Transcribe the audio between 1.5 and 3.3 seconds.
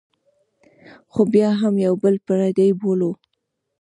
هم یو بل پردي بولو.